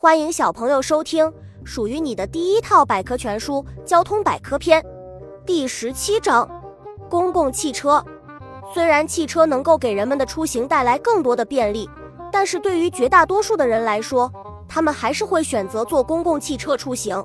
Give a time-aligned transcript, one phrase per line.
[0.00, 1.28] 欢迎小朋友收听
[1.64, 4.80] 属于你的第一套百科全书《交通百科篇》
[5.44, 6.48] 第十七章：
[7.10, 8.00] 公共汽车。
[8.72, 11.90] 虽然汽车能够给人们的出行带来更多的便利，
[12.30, 14.32] 但是对于绝大多数的人来说，
[14.68, 17.20] 他们还是会选择坐公共汽车出行。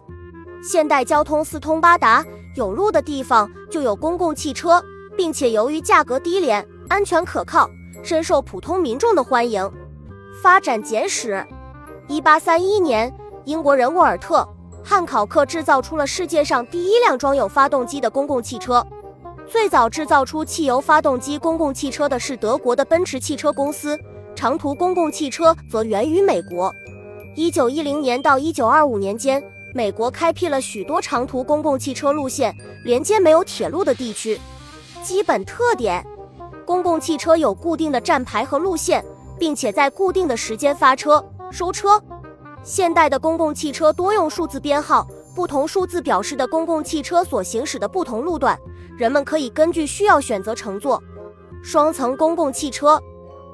[0.63, 4.83] 现代交通四通八达，有路的地方就有公共汽车，
[5.15, 7.69] 并且由于价格低廉、安全可靠，
[8.01, 9.71] 深受普通民众的欢迎。
[10.41, 11.45] 发展简史。
[12.09, 13.13] 一八三一年，
[13.45, 14.39] 英国人沃尔特·
[14.83, 18.85] 汉考克制造出了世界上第一辆装有发动机的公共汽车。
[19.47, 23.97] 最早制造出汽油发动机公共汽车的是德国的奔驰汽车公司，
[24.35, 26.73] 长途公共汽车则源于美国。
[27.35, 29.41] 一九一零年到一九二五年间，
[29.73, 34.37] 美国开辟了许多长途公共汽车路线，连接没有铁路的地区。
[35.01, 36.05] 基本特点：
[36.65, 39.03] 公共汽车有固定的站牌和路线，
[39.39, 41.23] 并且在固定的时间发车。
[41.53, 42.01] 收车，
[42.63, 48.59] 现代的公共汽车多用数字编号，不同数字表示的公共汽车所行驶的不同路段，
[48.97, 50.99] 人们可以根据需要选择乘坐。
[51.61, 52.99] 双层公共汽车，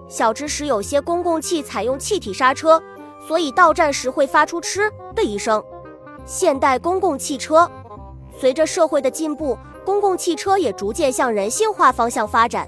[0.08, 2.81] 小知识：有些公共汽采用气体刹车，
[3.28, 5.61] 所以到站时会发出嗤的一声。
[6.25, 7.69] 现代公共汽车，
[8.39, 12.66] 随着社会的进步，公共汽车也逐渐向人性化方向发展，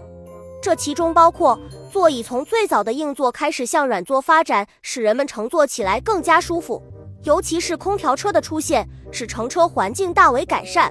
[0.62, 1.58] 这其中包括。
[1.92, 6.82] 座椅从最早的硬座开始向软座发展，使人们乘坐起来更加舒服。
[7.24, 10.90] 尤其是空调车的出现，使乘车环境大为改善。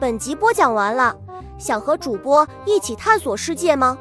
[0.00, 1.16] 本集播讲完了，
[1.56, 3.96] 想和主播一起探索世界吗？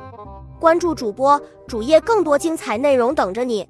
[0.59, 3.69] 关注主播主页，更多精彩内容等着你。